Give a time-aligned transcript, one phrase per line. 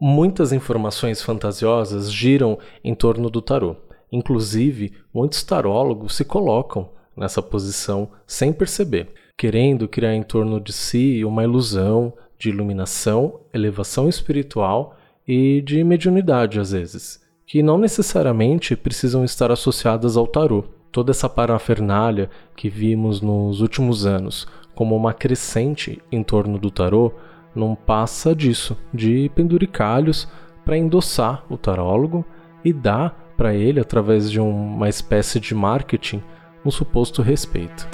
[0.00, 3.74] Muitas informações fantasiosas giram em torno do tarô.
[4.12, 11.24] Inclusive, muitos tarólogos se colocam nessa posição sem perceber, querendo criar em torno de si
[11.24, 19.24] uma ilusão de iluminação, elevação espiritual e de mediunidade às vezes, que não necessariamente precisam
[19.24, 20.62] estar associadas ao tarô.
[20.92, 24.46] Toda essa parafernália que vimos nos últimos anos
[24.76, 27.12] como uma crescente em torno do tarô
[27.58, 30.28] não passa disso, de penduricalhos
[30.64, 32.24] para endossar o tarólogo
[32.64, 36.22] e dar para ele, através de uma espécie de marketing,
[36.64, 37.88] um suposto respeito.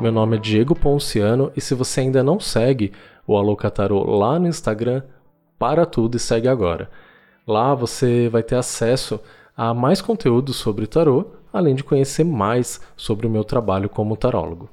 [0.00, 2.92] Meu nome é Diego Ponciano e se você ainda não segue
[3.26, 5.02] o Alocatarô lá no Instagram,
[5.58, 6.88] para tudo e segue agora.
[7.46, 9.20] Lá você vai ter acesso
[9.56, 14.68] a mais conteúdo sobre tarô, além de conhecer mais sobre o meu trabalho como tarólogo.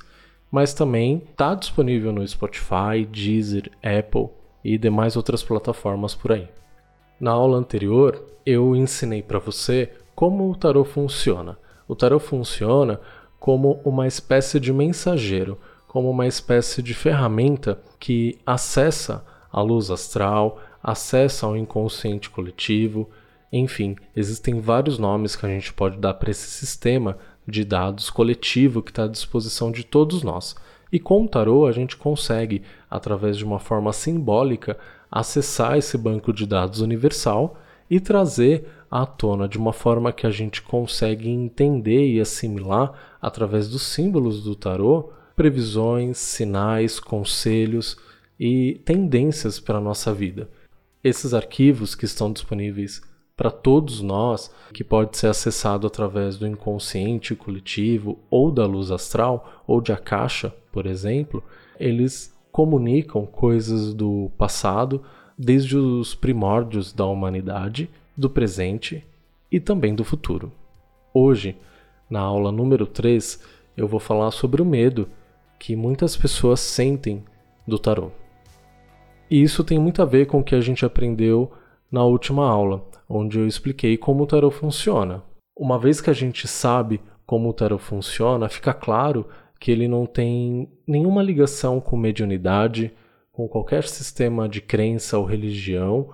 [0.52, 4.30] mas também está disponível no Spotify, Deezer, Apple
[4.64, 6.48] e demais outras plataformas por aí.
[7.20, 11.58] Na aula anterior, eu ensinei para você como o tarot funciona.
[11.88, 13.00] O tarot funciona
[13.40, 15.58] como uma espécie de mensageiro,
[15.88, 23.10] como uma espécie de ferramenta que acessa a luz astral, acessa ao inconsciente coletivo,
[23.52, 27.18] enfim, existem vários nomes que a gente pode dar para esse sistema
[27.48, 30.56] de dados coletivo que está à disposição de todos nós.
[30.92, 34.78] E com o tarô a gente consegue, através de uma forma simbólica,
[35.12, 37.58] acessar esse banco de dados universal
[37.90, 43.68] e trazer à tona de uma forma que a gente consegue entender e assimilar através
[43.68, 47.98] dos símbolos do tarô previsões, sinais, conselhos
[48.40, 50.50] e tendências para a nossa vida.
[51.04, 53.02] Esses arquivos que estão disponíveis
[53.40, 59.64] para todos nós, que pode ser acessado através do inconsciente coletivo ou da luz astral
[59.66, 61.42] ou de Akasha, por exemplo,
[61.80, 65.02] eles comunicam coisas do passado,
[65.38, 69.06] desde os primórdios da humanidade, do presente
[69.50, 70.52] e também do futuro.
[71.14, 71.56] Hoje,
[72.10, 73.42] na aula número 3,
[73.78, 75.08] eu vou falar sobre o medo
[75.58, 77.24] que muitas pessoas sentem
[77.66, 78.12] do tarô.
[79.32, 81.50] E isso tem muito a ver com o que a gente aprendeu
[81.90, 85.24] na última aula, onde eu expliquei como o tarot funciona.
[85.58, 89.26] Uma vez que a gente sabe como o tarot funciona, fica claro
[89.60, 92.94] que ele não tem nenhuma ligação com mediunidade,
[93.32, 96.14] com qualquer sistema de crença ou religião,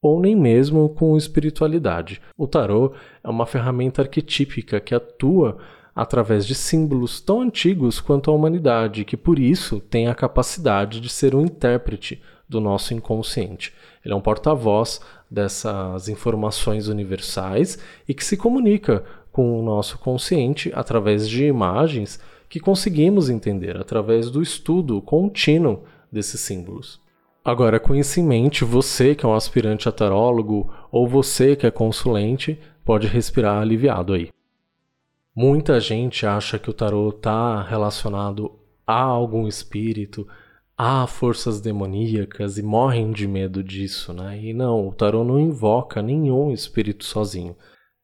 [0.00, 2.22] ou nem mesmo com espiritualidade.
[2.36, 5.58] O tarot é uma ferramenta arquetípica que atua
[5.98, 11.08] através de símbolos tão antigos quanto a humanidade, que por isso tem a capacidade de
[11.08, 13.74] ser um intérprete do nosso inconsciente.
[14.04, 20.70] Ele é um porta-voz dessas informações universais e que se comunica com o nosso consciente
[20.72, 25.82] através de imagens que conseguimos entender através do estudo contínuo
[26.12, 27.00] desses símbolos.
[27.44, 31.66] Agora, com isso em mente, você que é um aspirante a tarólogo ou você que
[31.66, 34.28] é consulente pode respirar aliviado aí.
[35.40, 40.26] Muita gente acha que o tarô está relacionado a algum espírito,
[40.76, 44.36] há forças demoníacas e morrem de medo disso, né?
[44.42, 47.54] E não, o tarô não invoca nenhum espírito sozinho.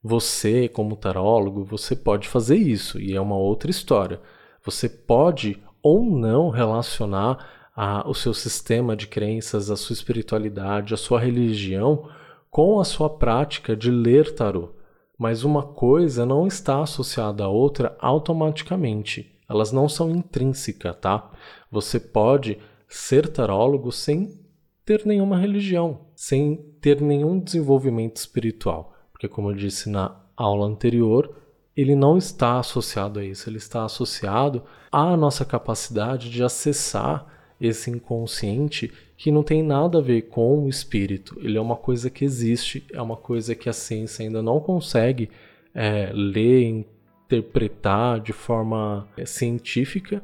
[0.01, 4.21] Você, como tarólogo, você pode fazer isso e é uma outra história.
[4.63, 10.97] Você pode ou não relacionar a, o seu sistema de crenças, a sua espiritualidade, a
[10.97, 12.07] sua religião
[12.49, 14.69] com a sua prática de ler tarô.
[15.17, 19.33] Mas uma coisa não está associada à outra automaticamente.
[19.47, 21.31] Elas não são intrínsecas, tá?
[21.71, 22.57] Você pode
[22.87, 24.39] ser tarólogo sem
[24.83, 28.93] ter nenhuma religião, sem ter nenhum desenvolvimento espiritual.
[29.11, 31.35] Porque, como eu disse na aula anterior,
[31.75, 37.25] ele não está associado a isso, ele está associado à nossa capacidade de acessar
[37.59, 41.39] esse inconsciente que não tem nada a ver com o espírito.
[41.39, 45.29] Ele é uma coisa que existe, é uma coisa que a ciência ainda não consegue
[45.73, 50.21] é, ler, interpretar de forma é, científica,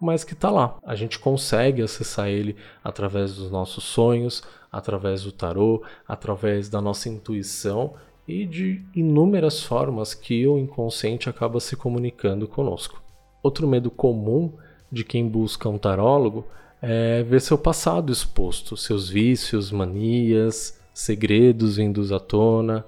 [0.00, 0.78] mas que está lá.
[0.84, 7.08] A gente consegue acessar ele através dos nossos sonhos, através do tarô, através da nossa
[7.08, 7.94] intuição
[8.26, 13.02] e de inúmeras formas que o inconsciente acaba se comunicando conosco.
[13.42, 14.52] Outro medo comum
[14.90, 16.46] de quem busca um tarólogo
[16.86, 22.84] é ver seu passado exposto, seus vícios, manias, segredos vindos à tona.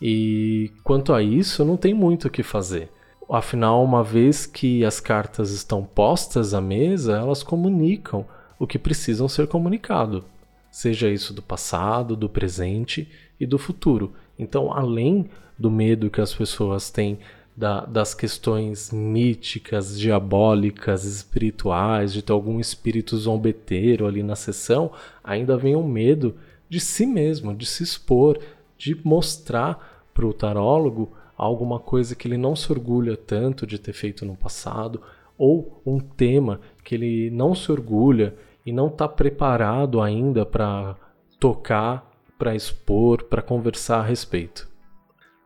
[0.00, 2.90] E quanto a isso, não tem muito o que fazer.
[3.30, 8.26] Afinal, uma vez que as cartas estão postas à mesa, elas comunicam
[8.58, 10.24] o que precisam ser comunicado,
[10.70, 13.08] seja isso do passado, do presente
[13.38, 14.12] e do futuro.
[14.38, 17.18] Então, além do medo que as pessoas têm
[17.56, 24.92] da, das questões míticas, diabólicas, espirituais, de ter algum espírito zombeteiro ali na sessão,
[25.22, 26.34] ainda vem o medo
[26.68, 28.38] de si mesmo, de se expor,
[28.78, 33.92] de mostrar para o tarólogo alguma coisa que ele não se orgulha tanto de ter
[33.92, 35.00] feito no passado,
[35.36, 40.96] ou um tema que ele não se orgulha e não está preparado ainda para
[41.38, 42.08] tocar,
[42.38, 44.69] para expor, para conversar a respeito.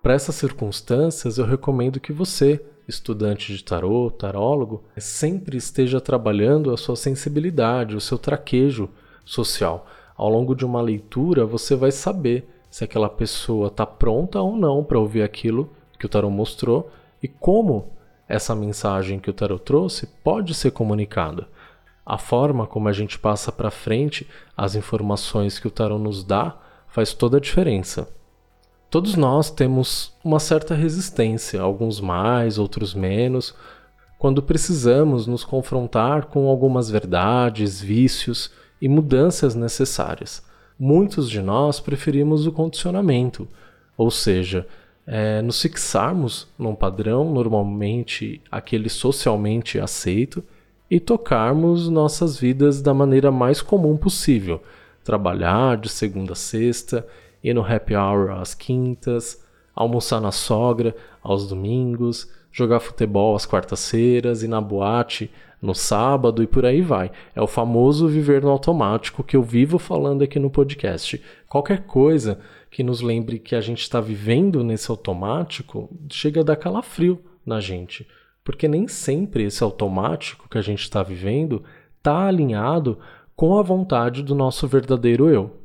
[0.04, 6.76] Para essas circunstâncias, eu recomendo que você, estudante de tarô, tarólogo, sempre esteja trabalhando a
[6.76, 8.90] sua sensibilidade, o seu traquejo
[9.24, 9.86] social.
[10.14, 14.84] Ao longo de uma leitura, você vai saber se aquela pessoa está pronta ou não
[14.84, 16.90] para ouvir aquilo que o tarot mostrou
[17.22, 17.90] e como
[18.28, 21.48] essa mensagem que o tarot trouxe pode ser comunicada.
[22.04, 26.58] A forma como a gente passa para frente as informações que o tarot nos dá
[26.88, 28.06] faz toda a diferença.
[28.94, 33.52] Todos nós temos uma certa resistência, alguns mais, outros menos,
[34.20, 40.44] quando precisamos nos confrontar com algumas verdades, vícios e mudanças necessárias.
[40.78, 43.48] Muitos de nós preferimos o condicionamento,
[43.96, 44.64] ou seja,
[45.04, 50.40] é, nos fixarmos num padrão, normalmente aquele socialmente aceito,
[50.88, 54.62] e tocarmos nossas vidas da maneira mais comum possível.
[55.02, 57.04] Trabalhar de segunda a sexta,
[57.44, 59.44] ir no happy hour às quintas,
[59.74, 65.30] almoçar na sogra aos domingos, jogar futebol às quartas-feiras e na boate
[65.60, 67.10] no sábado e por aí vai.
[67.34, 71.20] É o famoso viver no automático que eu vivo falando aqui no podcast.
[71.48, 72.38] Qualquer coisa
[72.70, 77.60] que nos lembre que a gente está vivendo nesse automático, chega a dar calafrio na
[77.60, 78.06] gente.
[78.42, 81.64] Porque nem sempre esse automático que a gente está vivendo
[81.96, 82.98] está alinhado
[83.34, 85.63] com a vontade do nosso verdadeiro eu.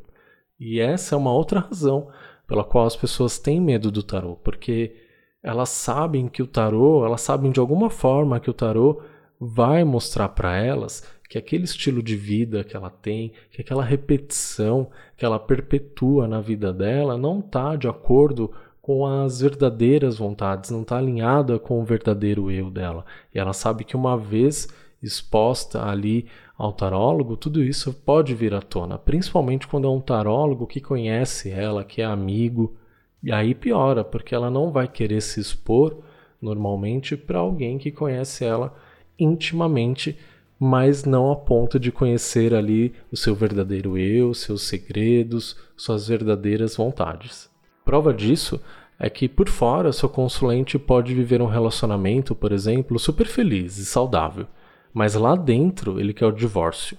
[0.59, 2.09] E essa é uma outra razão
[2.47, 4.95] pela qual as pessoas têm medo do tarô, porque
[5.41, 9.01] elas sabem que o tarô, elas sabem de alguma forma que o tarô
[9.39, 14.89] vai mostrar para elas que aquele estilo de vida que ela tem, que aquela repetição
[15.15, 18.51] que ela perpetua na vida dela não está de acordo
[18.81, 23.05] com as verdadeiras vontades, não está alinhada com o verdadeiro eu dela.
[23.33, 24.67] E ela sabe que uma vez
[25.01, 26.27] exposta ali
[26.59, 31.49] ao tarólogo, tudo isso pode vir à tona, principalmente quando é um tarólogo que conhece
[31.49, 32.75] ela, que é amigo,
[33.23, 35.99] e aí piora, porque ela não vai querer se expor
[36.41, 38.75] normalmente para alguém que conhece ela
[39.17, 40.17] intimamente
[40.59, 46.75] mas não a ponto de conhecer ali o seu verdadeiro eu, seus segredos, suas verdadeiras
[46.75, 47.49] vontades.
[47.85, 48.59] Prova disso
[48.99, 53.85] é que por fora seu consulente pode viver um relacionamento, por exemplo, super feliz e
[53.85, 54.45] saudável,
[54.93, 56.97] mas lá dentro ele quer o divórcio,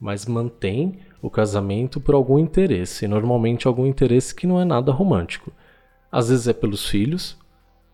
[0.00, 5.52] mas mantém o casamento por algum interesse, normalmente algum interesse que não é nada romântico.
[6.10, 7.36] Às vezes é pelos filhos,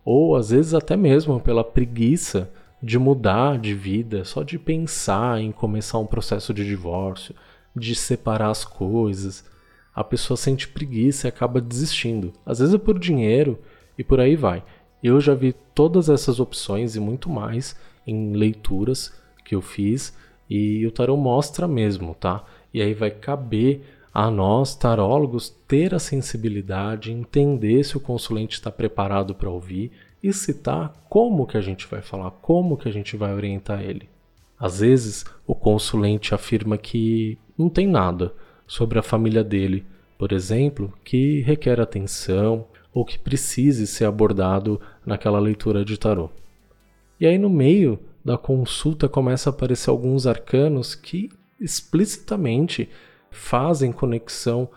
[0.05, 2.51] ou às vezes até mesmo pela preguiça
[2.83, 7.35] de mudar de vida, só de pensar em começar um processo de divórcio,
[7.75, 9.45] de separar as coisas,
[9.95, 12.33] a pessoa sente preguiça e acaba desistindo.
[12.45, 13.59] Às vezes é por dinheiro
[13.97, 14.63] e por aí vai.
[15.03, 17.77] Eu já vi todas essas opções e muito mais
[18.07, 19.13] em leituras
[19.45, 20.17] que eu fiz
[20.49, 22.45] e o tarot mostra mesmo, tá?
[22.73, 23.83] E aí vai caber
[24.13, 29.91] a nós, tarólogos, ter a sensibilidade, entender se o consulente está preparado para ouvir
[30.23, 34.09] e citar como que a gente vai falar, como que a gente vai orientar ele.
[34.59, 38.33] Às vezes, o consulente afirma que não tem nada
[38.67, 39.85] sobre a família dele,
[40.17, 46.31] por exemplo, que requer atenção ou que precise ser abordado naquela leitura de tarô.
[47.21, 52.89] E aí no meio da consulta começa a aparecer alguns arcanos que explicitamente
[53.31, 54.69] fazem conexão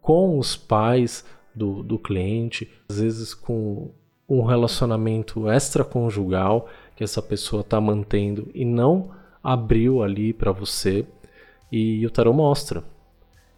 [0.00, 3.90] com os pais do, do cliente, às vezes com
[4.28, 9.10] um relacionamento extraconjugal que essa pessoa está mantendo e não
[9.42, 11.04] abriu ali para você.
[11.70, 12.84] E o tarot mostra.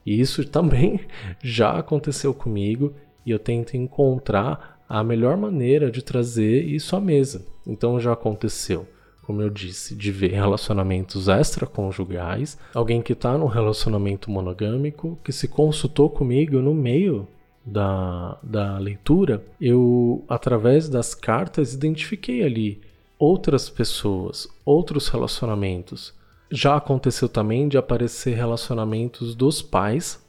[0.04, 1.00] E isso também
[1.42, 7.44] já aconteceu comigo e eu tento encontrar a melhor maneira de trazer isso à mesa.
[7.66, 8.86] Então já aconteceu,
[9.26, 15.48] como eu disse, de ver relacionamentos extraconjugais, alguém que está num relacionamento monogâmico, que se
[15.48, 17.26] consultou comigo no meio
[17.64, 22.80] da, da leitura, eu, através das cartas, identifiquei ali
[23.18, 26.14] outras pessoas, outros relacionamentos.
[26.50, 30.22] Já aconteceu também de aparecer relacionamentos dos pais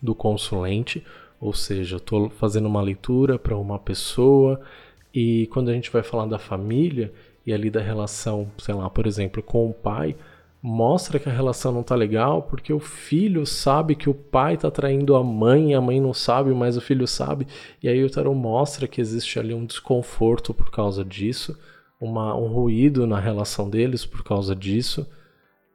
[0.00, 1.02] do consulente
[1.40, 4.60] ou seja, estou fazendo uma leitura para uma pessoa
[5.12, 7.12] e quando a gente vai falar da família
[7.46, 10.16] e ali da relação, sei lá, por exemplo, com o pai,
[10.60, 14.70] mostra que a relação não tá legal porque o filho sabe que o pai tá
[14.70, 17.46] traindo a mãe, a mãe não sabe, mas o filho sabe,
[17.80, 21.56] e aí o tarot mostra que existe ali um desconforto por causa disso,
[22.00, 25.06] uma, um ruído na relação deles por causa disso,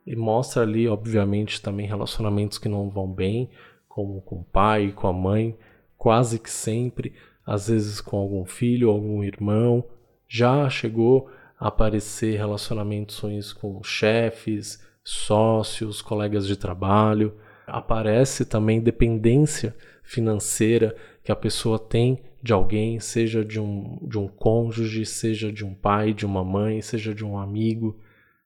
[0.06, 3.50] e mostra ali, obviamente, também relacionamentos que não vão bem,
[3.88, 5.56] como com o pai, com a mãe,
[5.98, 7.14] quase que sempre,
[7.46, 9.84] às vezes com algum filho, algum irmão.
[10.28, 11.30] Já chegou
[11.62, 17.34] aparecer relacionamentos com chefes, sócios, colegas de trabalho.
[17.68, 24.28] Aparece também dependência financeira que a pessoa tem de alguém, seja de um, de um
[24.28, 27.98] cônjuge, seja de um pai, de uma mãe, seja de um amigo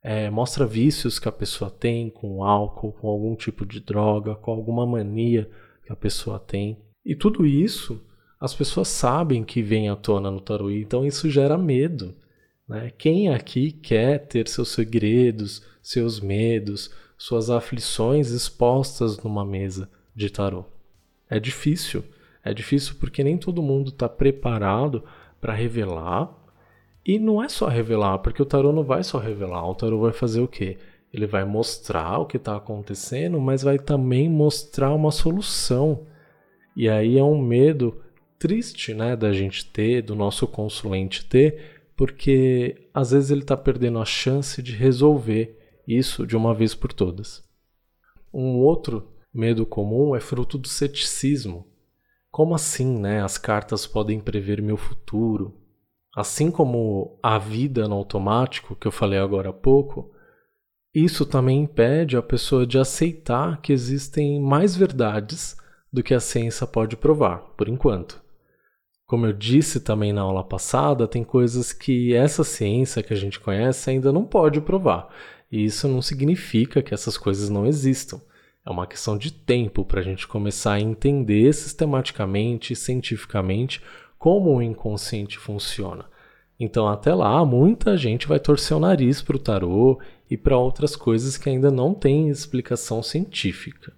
[0.08, 4.52] é, mostra vícios que a pessoa tem com álcool, com algum tipo de droga, com
[4.52, 5.50] alguma mania
[5.84, 6.78] que a pessoa tem.
[7.04, 8.00] E tudo isso
[8.40, 12.14] as pessoas sabem que vem à tona no tarô, então isso gera medo.
[12.68, 12.92] Né?
[12.98, 20.66] Quem aqui quer ter seus segredos, seus medos, suas aflições expostas numa mesa de tarô?
[21.30, 22.04] É difícil.
[22.44, 25.04] É difícil porque nem todo mundo está preparado
[25.42, 26.46] para revelar
[27.06, 30.12] e não é só revelar, porque o tarô não vai só revelar, o tarô vai
[30.12, 30.78] fazer o quê?
[31.14, 36.06] Ele vai mostrar o que está acontecendo, mas vai também mostrar uma solução.
[36.76, 38.02] E aí é um medo
[38.40, 44.00] triste, né, da gente ter, do nosso consulente ter, porque às vezes ele está perdendo
[44.00, 47.44] a chance de resolver isso de uma vez por todas.
[48.34, 51.68] Um outro medo comum é fruto do ceticismo.
[52.32, 53.22] Como assim, né?
[53.22, 55.54] As cartas podem prever meu futuro?
[56.16, 60.12] Assim como a vida no automático, que eu falei agora há pouco,
[60.94, 65.58] isso também impede a pessoa de aceitar que existem mais verdades
[65.92, 68.22] do que a ciência pode provar, por enquanto.
[69.08, 73.40] Como eu disse também na aula passada, tem coisas que essa ciência que a gente
[73.40, 75.10] conhece ainda não pode provar.
[75.52, 78.20] E isso não significa que essas coisas não existam.
[78.66, 83.80] É uma questão de tempo para a gente começar a entender sistematicamente e cientificamente
[84.18, 86.06] como o inconsciente funciona.
[86.60, 90.00] Então, até lá, muita gente vai torcer o nariz para o tarô
[90.32, 93.94] e para outras coisas que ainda não têm explicação científica.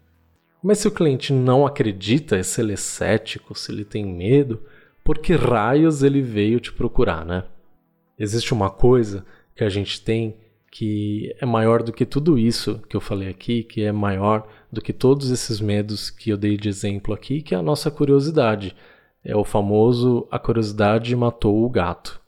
[0.62, 4.62] Mas se o cliente não acredita, se ele é cético, se ele tem medo,
[5.08, 7.46] por que raios ele veio te procurar, né?
[8.20, 10.36] Existe uma coisa que a gente tem
[10.70, 14.82] que é maior do que tudo isso que eu falei aqui, que é maior do
[14.82, 18.76] que todos esses medos que eu dei de exemplo aqui, que é a nossa curiosidade.
[19.24, 22.20] É o famoso a curiosidade matou o gato.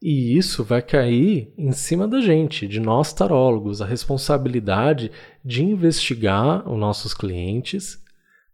[0.00, 5.12] E isso vai cair em cima da gente, de nós tarólogos, a responsabilidade
[5.44, 8.02] de investigar os nossos clientes,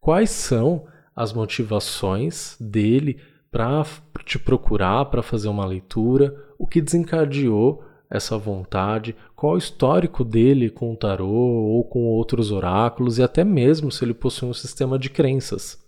[0.00, 3.20] quais são as motivações dele
[3.54, 3.84] para
[4.24, 10.68] te procurar, para fazer uma leitura, o que desencadeou essa vontade, qual o histórico dele
[10.68, 14.98] com o tarô ou com outros oráculos e até mesmo se ele possui um sistema
[14.98, 15.80] de crenças.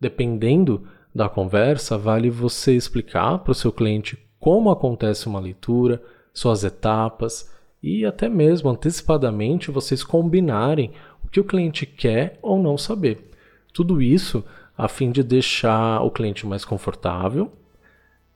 [0.00, 6.00] Dependendo da conversa, vale você explicar para o seu cliente como acontece uma leitura,
[6.32, 7.52] suas etapas
[7.82, 10.92] e até mesmo antecipadamente vocês combinarem
[11.24, 13.30] o que o cliente quer ou não saber.
[13.72, 14.44] Tudo isso
[14.76, 17.52] a fim de deixar o cliente mais confortável.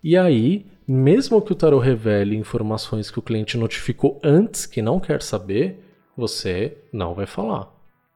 [0.02, 5.00] E aí, mesmo que o tarot revele informações que o cliente notificou antes que não
[5.00, 5.82] quer saber,
[6.16, 7.72] você não vai falar.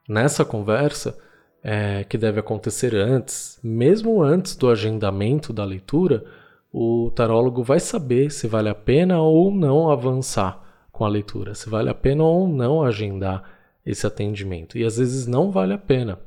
[0.08, 1.18] Nessa conversa,
[1.62, 6.24] é, que deve acontecer antes, mesmo antes do agendamento da leitura,
[6.72, 11.68] o tarólogo vai saber se vale a pena ou não avançar com a leitura, se
[11.68, 13.42] vale a pena ou não agendar
[13.84, 14.76] esse atendimento.
[14.76, 16.18] E às vezes não vale a pena.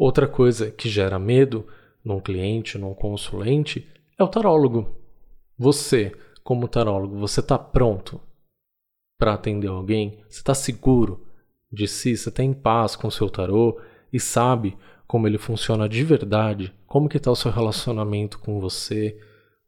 [0.00, 1.66] Outra coisa que gera medo
[2.02, 3.86] num cliente, num consulente,
[4.18, 4.96] é o tarólogo.
[5.58, 8.18] Você, como tarólogo, você está pronto
[9.18, 10.24] para atender alguém?
[10.28, 11.26] Você está seguro
[11.70, 12.16] de si?
[12.16, 13.78] Você está em paz com o seu tarô
[14.10, 16.72] e sabe como ele funciona de verdade?
[16.86, 19.18] Como que está o seu relacionamento com você?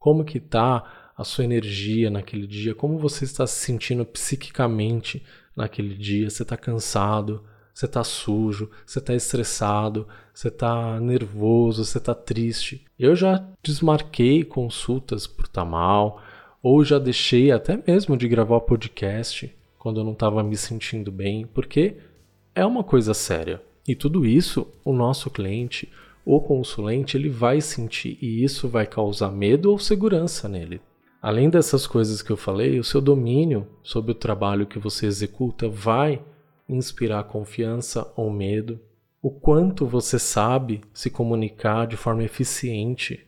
[0.02, 5.24] como que tá a sua energia naquele dia, como você está se sentindo psiquicamente
[5.54, 11.98] naquele dia, você está cansado, você está sujo, você está estressado, você está nervoso, você
[11.98, 12.84] está triste.
[12.98, 16.22] Eu já desmarquei consultas por estar tá mal,
[16.62, 21.46] ou já deixei até mesmo de gravar podcast quando eu não estava me sentindo bem,
[21.46, 21.96] porque
[22.54, 23.60] é uma coisa séria.
[23.86, 25.90] E tudo isso o nosso cliente,
[26.24, 30.80] o consulente, ele vai sentir e isso vai causar medo ou segurança nele.
[31.20, 35.68] Além dessas coisas que eu falei, o seu domínio sobre o trabalho que você executa
[35.68, 36.20] vai
[36.68, 38.80] inspirar confiança ou medo.
[39.20, 43.26] O quanto você sabe se comunicar de forma eficiente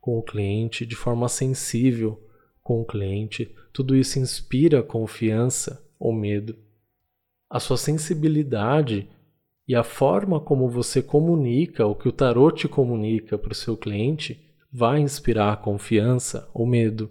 [0.00, 2.22] com o cliente, de forma sensível
[2.62, 6.56] com o cliente, tudo isso inspira confiança ou medo.
[7.48, 9.08] A sua sensibilidade
[9.68, 13.76] e a forma como você comunica, o que o tarot te comunica para o seu
[13.76, 14.40] cliente,
[14.72, 17.10] vai inspirar confiança ou medo.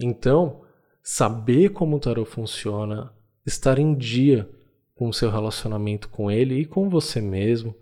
[0.00, 0.62] Então,
[1.02, 3.12] saber como o tarot funciona,
[3.44, 4.48] estar em dia
[4.96, 7.74] com o seu relacionamento com ele e com você mesmo,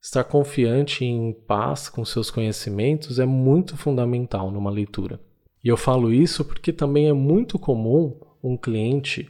[0.00, 5.20] estar confiante e em paz com seus conhecimentos é muito fundamental numa leitura.
[5.62, 9.28] E eu falo isso porque também é muito comum um cliente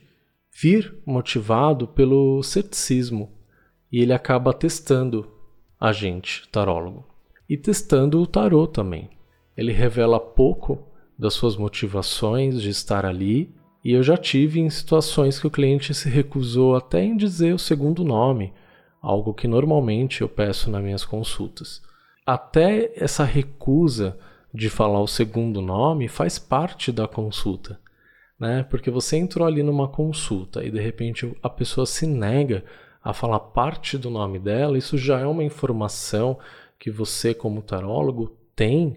[0.60, 3.32] vir motivado pelo ceticismo
[3.90, 5.32] e ele acaba testando
[5.80, 7.06] a gente, tarólogo,
[7.48, 9.08] e testando o tarô também.
[9.56, 10.86] Ele revela pouco
[11.18, 13.55] das suas motivações de estar ali,
[13.86, 17.58] e eu já tive em situações que o cliente se recusou até em dizer o
[17.58, 18.52] segundo nome,
[19.00, 21.80] algo que normalmente eu peço nas minhas consultas.
[22.26, 24.18] Até essa recusa
[24.52, 27.78] de falar o segundo nome faz parte da consulta,
[28.40, 28.64] né?
[28.68, 32.64] Porque você entrou ali numa consulta e de repente a pessoa se nega
[33.00, 36.40] a falar parte do nome dela, isso já é uma informação
[36.76, 38.96] que você como tarólogo tem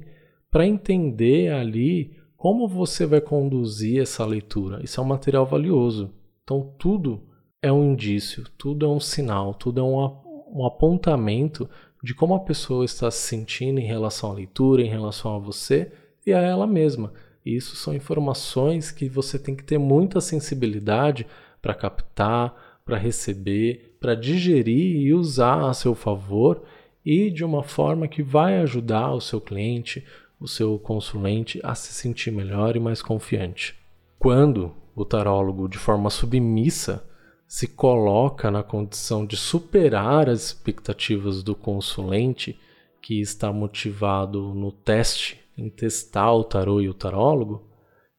[0.50, 4.80] para entender ali como você vai conduzir essa leitura.
[4.82, 6.10] Isso é um material valioso.
[6.42, 7.22] Então tudo
[7.62, 11.70] é um indício, tudo é um sinal, tudo é um, um apontamento
[12.02, 15.92] de como a pessoa está se sentindo em relação à leitura, em relação a você
[16.26, 17.12] e a ela mesma.
[17.46, 21.28] Isso são informações que você tem que ter muita sensibilidade
[21.62, 26.64] para captar, para receber, para digerir e usar a seu favor
[27.06, 30.06] e de uma forma que vai ajudar o seu cliente,
[30.40, 33.76] o seu consulente a se sentir melhor e mais confiante.
[34.18, 37.06] Quando o tarólogo, de forma submissa,
[37.48, 42.60] se coloca na condição de superar as expectativas do consulente
[43.02, 47.68] que está motivado no teste, em testar o tarô e o tarólogo,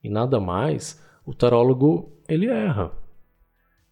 [0.02, 2.92] e nada mais, o tarólogo ele erra.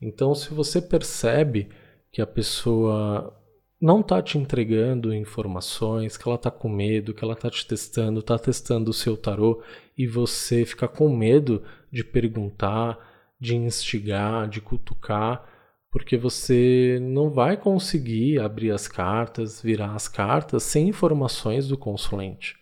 [0.00, 1.68] Então, se você percebe
[2.10, 3.37] que a pessoa
[3.80, 8.20] não está te entregando informações, que ela está com medo, que ela está te testando,
[8.20, 9.62] está testando o seu tarô
[9.96, 12.98] e você fica com medo de perguntar,
[13.40, 15.44] de instigar, de cutucar,
[15.90, 22.56] porque você não vai conseguir abrir as cartas, virar as cartas sem informações do consulente.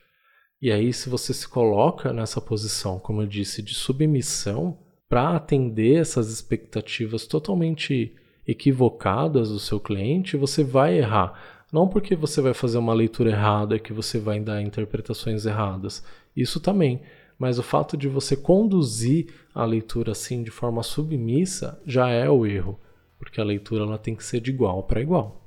[0.61, 6.01] E aí, se você se coloca nessa posição, como eu disse, de submissão, para atender
[6.01, 8.15] essas expectativas totalmente
[8.47, 11.65] equivocadas do seu cliente, você vai errar.
[11.73, 16.05] Não porque você vai fazer uma leitura errada que você vai dar interpretações erradas.
[16.35, 17.03] Isso também
[17.39, 22.47] mas o fato de você conduzir a leitura assim de forma submissa já é o
[22.47, 22.81] erro,
[23.19, 25.43] porque a leitura ela tem que ser de igual para igual.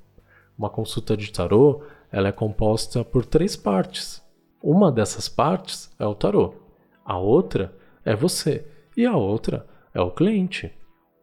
[0.57, 4.23] Uma consulta de tarô ela é composta por três partes.
[4.61, 6.53] Uma dessas partes é o tarô,
[7.03, 10.71] a outra é você e a outra é o cliente.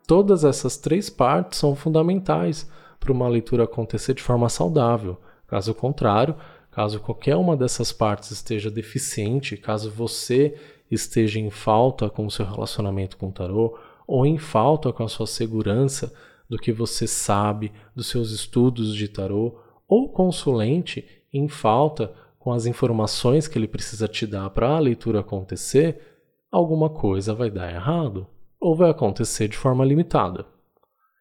[0.07, 5.19] Todas essas três partes são fundamentais para uma leitura acontecer de forma saudável.
[5.47, 6.35] Caso contrário,
[6.77, 10.55] Caso qualquer uma dessas partes esteja deficiente, caso você
[10.91, 15.09] esteja em falta com o seu relacionamento com o tarô, ou em falta com a
[15.09, 16.13] sua segurança
[16.47, 22.67] do que você sabe, dos seus estudos de tarô, ou consulente em falta com as
[22.67, 25.99] informações que ele precisa te dar para a leitura acontecer,
[26.53, 28.27] alguma coisa vai dar errado
[28.67, 30.45] ou vai acontecer de forma limitada.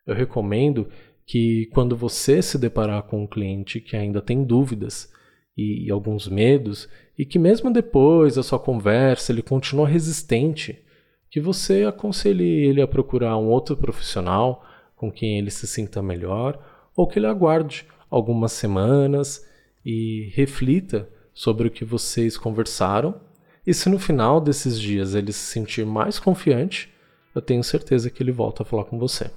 [0.03, 0.89] Eu recomendo
[1.27, 5.13] que quando você se deparar com um cliente que ainda tem dúvidas,
[5.55, 10.84] e, alguns medos, e que mesmo depois da sua conversa ele continua resistente,
[11.29, 16.60] que você aconselhe ele a procurar um outro profissional com quem ele se sinta melhor,
[16.95, 19.47] ou que ele aguarde algumas semanas
[19.86, 23.21] e reflita sobre o que vocês conversaram.
[23.67, 26.94] E se no final desses dias ele se sentir mais confiante,
[27.36, 29.30] eu tenho certeza que ele volta a falar com você.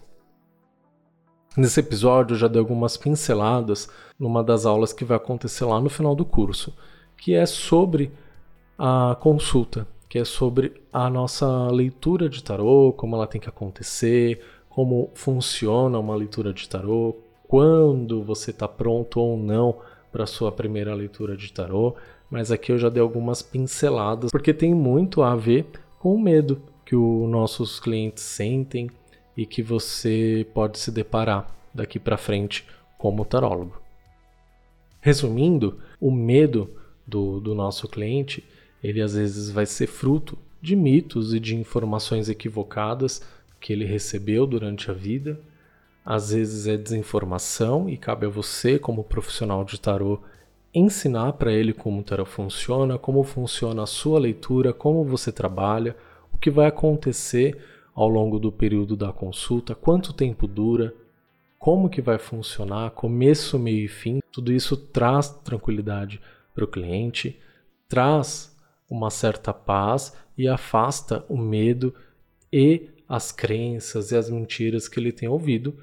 [1.56, 5.90] Nesse episódio eu já dei algumas pinceladas numa das aulas que vai acontecer lá no
[5.90, 6.72] final do curso,
[7.16, 8.12] que é sobre
[8.78, 14.40] a consulta, que é sobre a nossa leitura de tarô, como ela tem que acontecer,
[14.68, 17.16] como funciona uma leitura de tarô,
[17.48, 19.78] quando você está pronto ou não
[20.12, 21.96] para sua primeira leitura de tarô,
[22.30, 25.66] mas aqui eu já dei algumas pinceladas porque tem muito a ver
[25.98, 28.90] com o medo que os nossos clientes sentem
[29.36, 33.78] e que você pode se deparar daqui para frente como tarólogo.
[34.98, 36.70] Resumindo, o medo
[37.06, 38.42] do, do nosso cliente,
[38.82, 43.20] ele às vezes vai ser fruto de mitos e de informações equivocadas
[43.60, 45.38] que ele recebeu durante a vida.
[46.02, 50.20] Às vezes é desinformação e cabe a você, como profissional de tarô,
[50.74, 55.94] ensinar para ele como o tarô funciona, como funciona a sua leitura, como você trabalha,
[56.38, 57.58] o que vai acontecer
[57.92, 60.94] ao longo do período da consulta, quanto tempo dura,
[61.58, 64.20] como que vai funcionar, começo, meio e fim.
[64.30, 66.20] Tudo isso traz tranquilidade
[66.54, 67.36] para o cliente,
[67.88, 68.56] traz
[68.88, 71.92] uma certa paz e afasta o medo
[72.52, 75.76] e as crenças e as mentiras que ele tem ouvido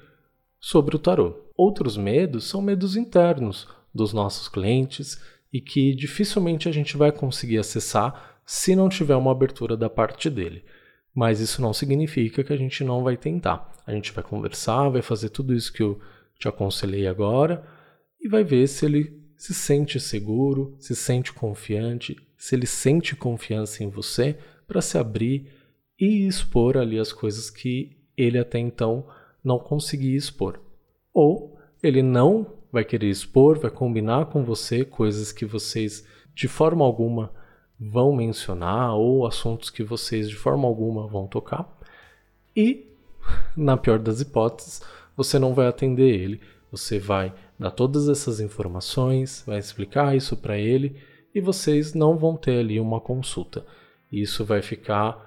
[0.58, 1.38] sobre o tarô.
[1.54, 5.20] Outros medos são medos internos dos nossos clientes
[5.52, 10.30] e que dificilmente a gente vai conseguir acessar se não tiver uma abertura da parte
[10.30, 10.64] dele.
[11.12, 13.72] Mas isso não significa que a gente não vai tentar.
[13.84, 16.00] A gente vai conversar, vai fazer tudo isso que eu
[16.38, 17.66] te aconselhei agora
[18.20, 23.82] e vai ver se ele se sente seguro, se sente confiante, se ele sente confiança
[23.82, 25.50] em você para se abrir
[25.98, 29.08] e expor ali as coisas que ele até então
[29.42, 30.60] não conseguia expor.
[31.12, 36.84] Ou ele não vai querer expor, vai combinar com você coisas que vocês de forma
[36.84, 37.32] alguma
[37.78, 41.68] vão mencionar ou assuntos que vocês de forma alguma vão tocar.
[42.56, 42.86] E,
[43.56, 44.82] na pior das hipóteses,
[45.16, 46.40] você não vai atender ele.
[46.70, 50.96] Você vai dar todas essas informações, vai explicar isso para ele
[51.34, 53.64] e vocês não vão ter ali uma consulta.
[54.10, 55.24] Isso vai ficar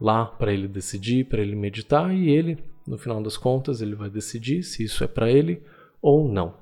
[0.00, 4.10] lá para ele decidir, para ele meditar e ele, no final das contas, ele vai
[4.10, 5.62] decidir se isso é para ele
[6.00, 6.54] ou não.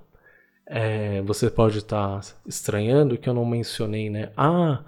[0.67, 4.31] É, você pode estar tá estranhando que eu não mencionei, né?
[4.37, 4.85] Ah,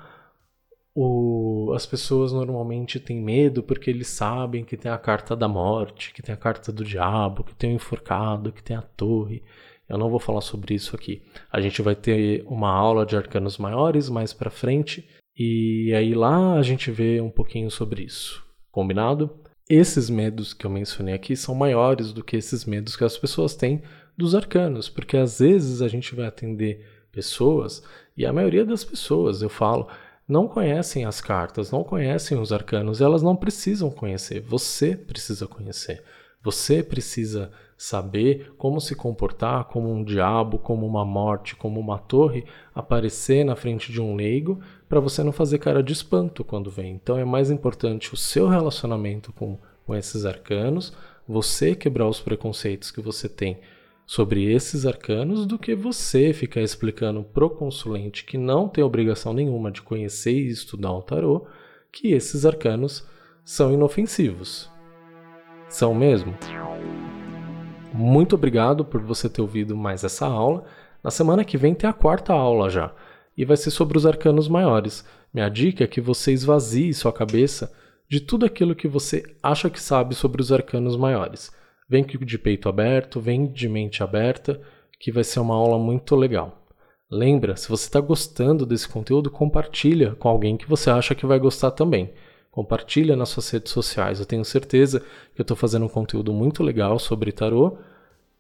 [0.95, 6.13] o, as pessoas normalmente têm medo porque eles sabem que tem a carta da morte,
[6.13, 9.43] que tem a carta do diabo, que tem o enforcado, que tem a torre.
[9.89, 11.23] Eu não vou falar sobre isso aqui.
[11.51, 16.55] A gente vai ter uma aula de arcanos maiores mais para frente e aí lá
[16.55, 18.45] a gente vê um pouquinho sobre isso.
[18.71, 19.31] Combinado?
[19.69, 23.55] Esses medos que eu mencionei aqui são maiores do que esses medos que as pessoas
[23.55, 23.83] têm
[24.17, 27.83] dos arcanos, porque às vezes a gente vai atender pessoas
[28.17, 29.89] e a maioria das pessoas, eu falo,
[30.29, 36.03] não conhecem as cartas, não conhecem os arcanos, elas não precisam conhecer, você precisa conhecer.
[36.43, 42.45] Você precisa saber como se comportar como um diabo, como uma morte, como uma torre,
[42.75, 46.95] aparecer na frente de um leigo para você não fazer cara de espanto quando vem.
[46.95, 50.93] Então é mais importante o seu relacionamento com, com esses arcanos,
[51.27, 53.61] você quebrar os preconceitos que você tem
[54.07, 59.71] sobre esses arcanos do que você ficar explicando pro consulente que não tem obrigação nenhuma
[59.71, 61.47] de conhecer e estudar o tarô
[61.91, 63.07] que esses arcanos
[63.45, 64.71] são inofensivos.
[65.69, 66.35] São mesmo?
[67.93, 70.65] Muito obrigado por você ter ouvido mais essa aula.
[71.03, 72.95] Na semana que vem tem a quarta aula já,
[73.37, 75.05] e vai ser sobre os arcanos maiores.
[75.33, 77.73] Minha dica é que você esvazie sua cabeça
[78.09, 81.51] de tudo aquilo que você acha que sabe sobre os arcanos maiores.
[81.93, 84.59] Vem de peito aberto, vem de mente aberta,
[84.99, 86.67] que vai ser uma aula muito legal.
[87.11, 91.39] Lembra, se você está gostando desse conteúdo, compartilha com alguém que você acha que vai
[91.39, 92.11] gostar também.
[92.51, 94.19] Compartilha nas suas redes sociais.
[94.19, 95.01] Eu tenho certeza
[95.35, 97.77] que eu estou fazendo um conteúdo muito legal sobre tarô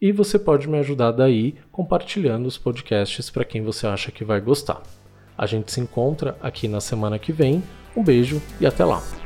[0.00, 4.40] e você pode me ajudar daí compartilhando os podcasts para quem você acha que vai
[4.40, 4.82] gostar.
[5.36, 7.62] A gente se encontra aqui na semana que vem.
[7.94, 9.21] Um beijo e até lá!